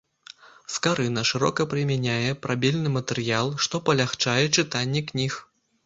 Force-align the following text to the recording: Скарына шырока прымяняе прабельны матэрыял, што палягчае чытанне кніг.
Скарына 0.75 1.23
шырока 1.31 1.67
прымяняе 1.75 2.31
прабельны 2.47 2.95
матэрыял, 2.99 3.55
што 3.67 3.85
палягчае 3.91 4.43
чытанне 4.55 5.07
кніг. 5.13 5.43